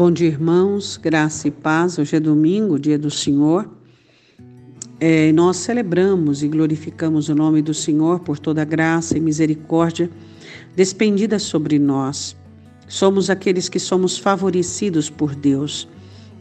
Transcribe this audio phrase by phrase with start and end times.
[0.00, 1.98] Bom dia, irmãos, graça e paz.
[1.98, 3.68] Hoje é domingo, dia do Senhor.
[4.98, 10.10] É, nós celebramos e glorificamos o nome do Senhor por toda a graça e misericórdia
[10.74, 12.34] despendida sobre nós.
[12.88, 15.86] Somos aqueles que somos favorecidos por Deus.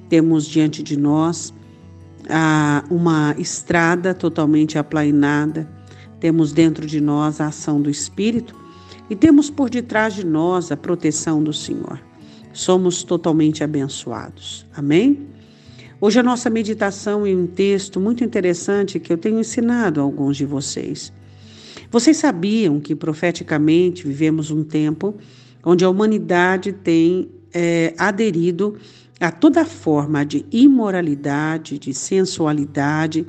[0.08, 1.54] Temos diante de nós
[2.30, 5.70] ah, uma estrada totalmente aplainada,
[6.22, 8.56] temos dentro de nós a ação do Espírito
[9.10, 12.08] e temos por detrás de nós a proteção do Senhor
[12.54, 14.66] somos totalmente abençoados.
[14.76, 15.28] Amém?
[16.02, 20.38] Hoje a nossa meditação em um texto muito interessante que eu tenho ensinado a alguns
[20.38, 21.12] de vocês.
[21.92, 25.16] Vocês sabiam que profeticamente vivemos um tempo
[25.64, 28.78] onde a humanidade tem é, aderido
[29.20, 33.26] a toda forma de imoralidade, de sensualidade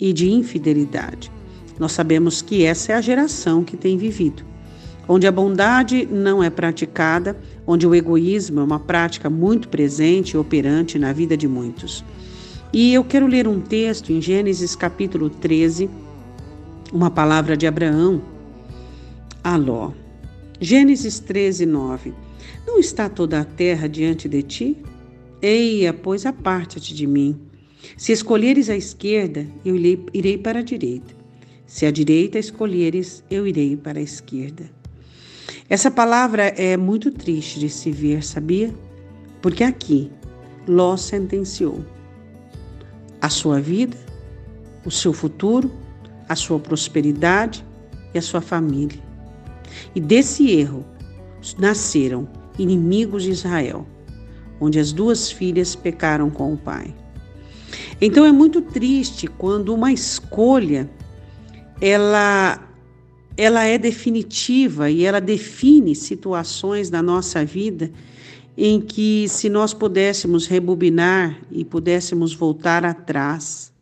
[0.00, 1.30] e de infidelidade.
[1.78, 4.49] Nós sabemos que essa é a geração que tem vivido
[5.12, 10.36] onde a bondade não é praticada, onde o egoísmo é uma prática muito presente e
[10.36, 12.04] operante na vida de muitos.
[12.72, 15.90] E eu quero ler um texto em Gênesis capítulo 13,
[16.92, 18.22] uma palavra de Abraão
[19.42, 19.90] a Ló.
[20.60, 22.14] Gênesis 13, 9.
[22.64, 24.76] Não está toda a terra diante de ti?
[25.42, 27.36] Eia, pois aparta-te de mim.
[27.96, 31.12] Se escolheres a esquerda, eu irei para a direita.
[31.66, 34.78] Se a direita escolheres, eu irei para a esquerda.
[35.70, 38.74] Essa palavra é muito triste de se ver, sabia?
[39.40, 40.10] Porque aqui
[40.66, 41.84] Ló sentenciou
[43.20, 43.96] a sua vida,
[44.84, 45.70] o seu futuro,
[46.28, 47.64] a sua prosperidade
[48.12, 48.98] e a sua família.
[49.94, 50.84] E desse erro
[51.56, 53.86] nasceram inimigos de Israel,
[54.60, 56.92] onde as duas filhas pecaram com o pai.
[58.00, 60.90] Então é muito triste quando uma escolha
[61.80, 62.69] ela
[63.40, 67.90] ela é definitiva e ela define situações da nossa vida
[68.54, 73.72] em que, se nós pudéssemos rebobinar e pudéssemos voltar atrás.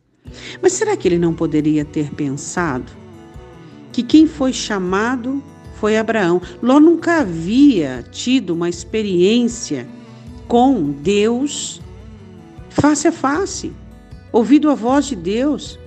[0.61, 2.89] Mas será que ele não poderia ter pensado
[3.91, 5.43] que quem foi chamado
[5.75, 6.41] foi Abraão?
[6.63, 9.85] Ló nunca havia tido uma experiência
[10.47, 11.81] com Deus
[12.69, 13.73] face a face,
[14.31, 15.77] ouvido a voz de Deus.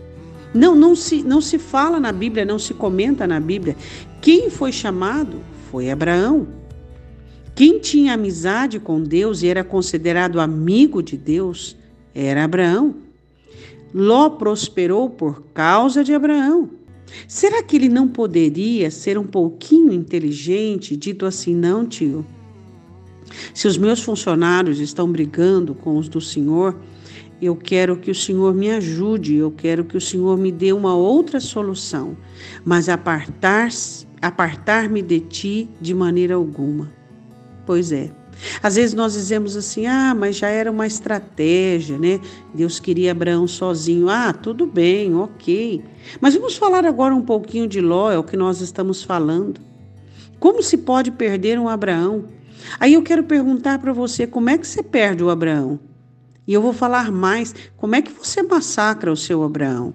[0.54, 3.76] Não, não se, não se fala na Bíblia, não se comenta na Bíblia.
[4.20, 5.40] Quem foi chamado
[5.70, 6.46] foi Abraão.
[7.54, 11.76] Quem tinha amizade com Deus e era considerado amigo de Deus
[12.14, 12.94] era Abraão.
[13.94, 16.70] Ló prosperou por causa de Abraão.
[17.28, 22.24] Será que ele não poderia ser um pouquinho inteligente, dito assim, não, tio?
[23.54, 26.76] Se os meus funcionários estão brigando com os do Senhor,
[27.42, 30.94] eu quero que o Senhor me ajude, eu quero que o Senhor me dê uma
[30.94, 32.16] outra solução,
[32.64, 36.92] mas apartar-me apartar de ti de maneira alguma.
[37.66, 38.12] Pois é.
[38.62, 42.20] Às vezes nós dizemos assim: ah, mas já era uma estratégia, né?
[42.54, 44.09] Deus queria Abraão sozinho.
[44.09, 45.82] Ah, tudo bem, ok.
[46.20, 49.60] Mas vamos falar agora um pouquinho de Ló, é o que nós estamos falando.
[50.38, 52.24] Como se pode perder um Abraão?
[52.78, 55.91] Aí eu quero perguntar para você: como é que você perde o Abraão?
[56.47, 59.94] E eu vou falar mais como é que você massacra o seu Abraão.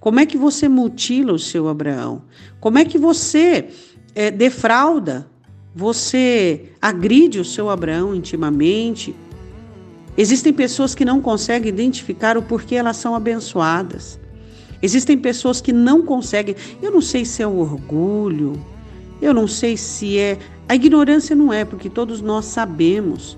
[0.00, 2.22] Como é que você mutila o seu Abraão?
[2.60, 3.68] Como é que você
[4.14, 5.26] é, defrauda?
[5.74, 9.14] Você agride o seu Abraão intimamente?
[10.16, 14.18] Existem pessoas que não conseguem identificar o porquê elas são abençoadas.
[14.80, 16.54] Existem pessoas que não conseguem.
[16.80, 18.52] Eu não sei se é o orgulho,
[19.20, 20.38] eu não sei se é.
[20.68, 23.36] A ignorância não é, porque todos nós sabemos.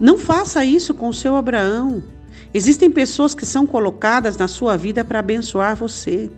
[0.00, 2.02] Não faça isso com o seu Abraão.
[2.54, 6.30] Existem pessoas que são colocadas na sua vida para abençoar você.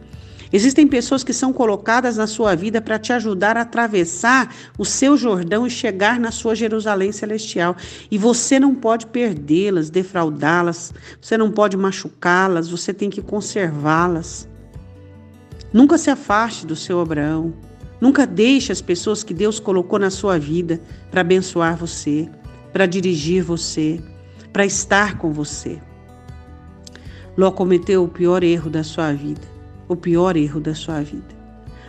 [0.52, 5.16] Existem pessoas que são colocadas na sua vida para te ajudar a atravessar o seu
[5.16, 7.76] Jordão e chegar na sua Jerusalém celestial.
[8.10, 14.46] E você não pode perdê-las, defraudá-las, você não pode machucá-las, você tem que conservá-las.
[15.72, 17.54] Nunca se afaste do seu Abraão.
[18.00, 22.28] Nunca deixe as pessoas que Deus colocou na sua vida para abençoar você
[22.72, 24.00] para dirigir você,
[24.52, 25.80] para estar com você.
[27.36, 29.40] Ló cometeu o pior erro da sua vida,
[29.88, 31.34] o pior erro da sua vida.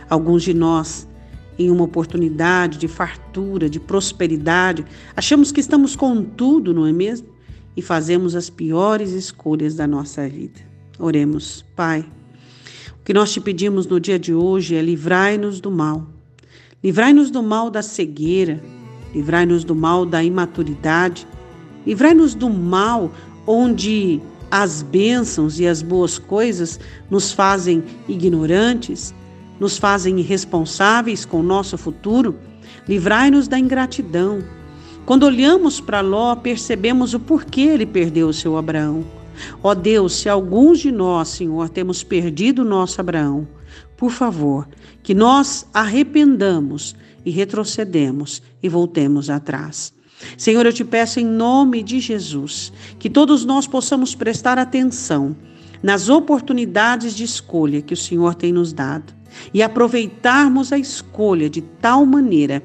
[0.08, 1.06] Alguns de nós,
[1.58, 4.84] em uma oportunidade de fartura, de prosperidade,
[5.16, 7.28] achamos que estamos com tudo, não é mesmo?
[7.76, 10.60] E fazemos as piores escolhas da nossa vida.
[10.98, 12.04] Oremos, Pai.
[13.00, 16.06] O que nós te pedimos no dia de hoje é livrai-nos do mal.
[16.82, 18.62] Livrai-nos do mal da cegueira,
[19.14, 21.26] livrai-nos do mal da imaturidade,
[21.86, 23.10] livrai-nos do mal
[23.46, 24.20] onde
[24.50, 26.78] as bênçãos e as boas coisas
[27.10, 29.14] nos fazem ignorantes,
[29.58, 32.36] nos fazem irresponsáveis com o nosso futuro.
[32.88, 34.42] Livrai-nos da ingratidão.
[35.06, 39.04] Quando olhamos para Ló, percebemos o porquê ele perdeu o seu Abraão.
[39.62, 43.46] Ó Deus, se alguns de nós, Senhor, temos perdido o nosso Abraão,
[43.96, 44.68] por favor,
[45.02, 49.92] que nós arrependamos e retrocedemos e voltemos atrás.
[50.36, 55.36] Senhor, eu te peço em nome de Jesus que todos nós possamos prestar atenção
[55.82, 59.12] nas oportunidades de escolha que o Senhor tem nos dado
[59.52, 62.62] e aproveitarmos a escolha de tal maneira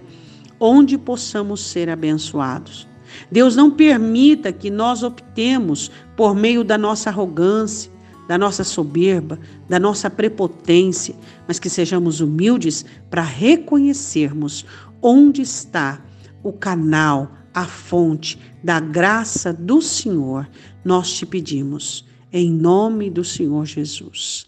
[0.60, 2.88] onde possamos ser abençoados.
[3.32, 7.92] Deus não permita que nós optemos por meio da nossa arrogância,
[8.30, 11.16] da nossa soberba, da nossa prepotência,
[11.48, 14.68] mas que sejamos humildes para reconhecermos
[15.02, 16.00] onde está
[16.44, 20.48] o canal, a fonte da graça do Senhor.
[20.86, 24.46] Nós te pedimos, em nome do Senhor Jesus.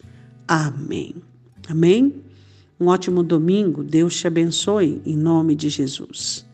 [0.48, 1.16] Amém.
[1.68, 2.22] Amém?
[2.80, 3.84] Um ótimo domingo.
[3.84, 6.46] Deus te abençoe em nome de Jesus.